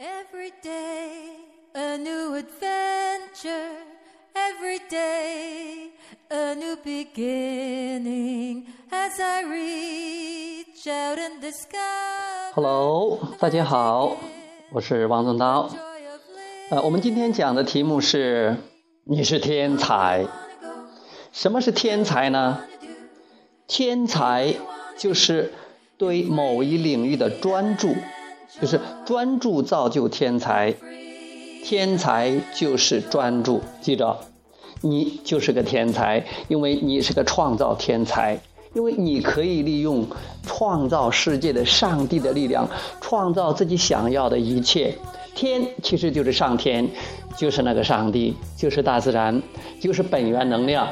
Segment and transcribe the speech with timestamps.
[0.00, 1.40] Every day
[1.74, 3.72] a new adventure,
[4.32, 5.90] every day
[6.30, 12.52] a new beginning as I reach out and discover.
[12.54, 14.16] Hello，大家好，
[14.70, 15.68] 我是王宗涛。
[16.70, 18.56] 呃，我们今天讲的题目是
[19.02, 20.24] 你是天才。
[21.32, 22.60] 什么是天才呢？
[23.66, 24.54] 天才
[24.96, 25.52] 就是
[25.96, 27.96] 对某一领域的专注，
[28.60, 30.74] 就是专注造就天才。
[31.64, 34.16] 天才就是专注，记着，
[34.80, 38.40] 你就是个天才，因为你是个创造天才，
[38.74, 40.06] 因为你可以利用
[40.44, 42.66] 创造世界的上帝的力量，
[43.00, 44.96] 创造自己想要的一切。
[45.34, 46.88] 天其实就是上天，
[47.36, 49.42] 就是那个上帝，就是大自然，
[49.80, 50.88] 就是本源能量。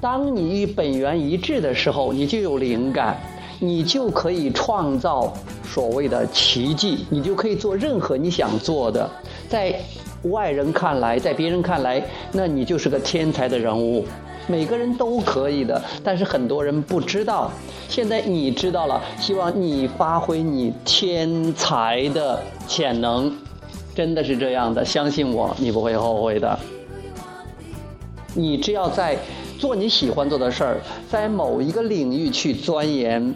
[0.00, 3.18] 当你与本源一致的时候，你就有灵感，
[3.58, 5.32] 你就可以创造
[5.64, 9.08] 所谓的奇迹，你就可以做任何你想做的。
[9.48, 9.74] 在
[10.24, 14.04] 外人看来，在别人看来，那你就是个天才的人物。
[14.48, 17.50] 每个人都可以的，但是很多人不知道。
[17.88, 23.32] 现在你知道了，希望你发挥你天才的潜能，
[23.94, 26.56] 真的是这样的，相信我，你不会后悔的。
[28.34, 29.16] 你只要在
[29.58, 33.34] 做你喜欢做的事儿，在某一个领域去钻研，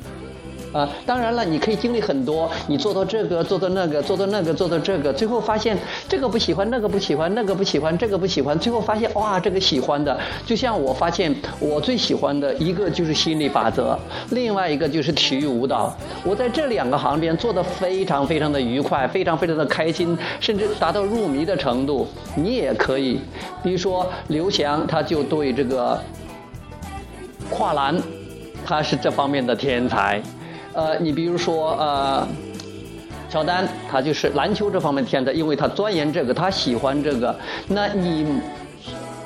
[0.73, 5.77] 啊，当然了，你可以经历很多，你做到这个，做到那个，做到那个，做到这个，最后发现
[6.09, 13.99] 这个不喜欢，那个不喜欢，那个不喜欢，这个不喜欢，最后发现哇，这个喜欢的，就像我发现我最喜欢的一个就是心理法则，
[14.31, 15.93] 另外一个就是体育舞蹈，
[16.25, 22.07] 我在这两个行边做得非常非常的愉快，非常非常的开心，甚至达到入迷的程度。
[22.37, 23.19] 你也可以，
[23.63, 26.01] 比如说刘翔，他就对这个
[27.51, 28.01] 跨栏，
[28.65, 30.23] 他是这方面的天才。
[30.73, 32.27] 呃，你比如说呃，
[33.29, 37.35] 乔丹，他就是篮球这方面天才，因为他钻研这个，他喜欢这个。
[37.69, 38.27] 那你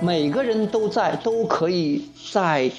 [0.00, 2.70] 每个人都在都可以在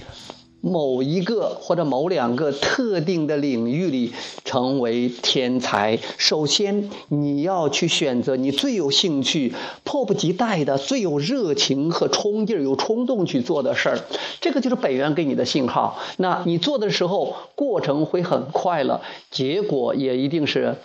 [0.62, 6.00] 某一个或者某两个特定的领域里成为天才。
[6.18, 14.00] 首先，你要去选择你最有兴趣、迫不及待的、最有热情和冲劲儿、有冲动去做的事儿。
[14.42, 16.00] 这个就是本源给你的信号。
[16.18, 20.78] 那你做的时候，过程会很快乐，结果也一定是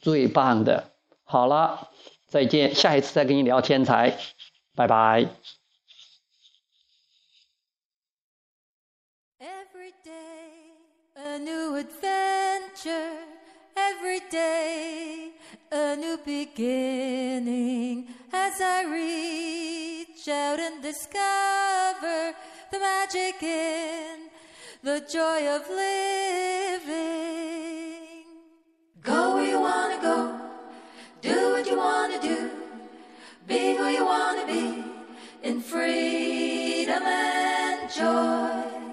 [0.00, 0.84] 最棒的。
[1.24, 1.88] 好了，
[2.26, 4.16] 再见，下一次再跟你聊天才，
[4.74, 5.28] 拜拜。
[9.40, 10.72] Every day
[11.14, 13.18] a new adventure,
[13.76, 15.30] every day
[15.70, 22.34] a new beginning as I reach out and discover
[22.72, 24.28] the magic in
[24.82, 26.96] the joy of living.
[29.00, 30.36] Go where you wanna go,
[31.22, 32.50] do what you wanna do,
[33.46, 34.82] be who you wanna be
[35.44, 38.87] in freedom and joy.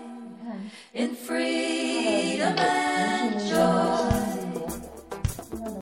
[0.95, 2.55] In freedom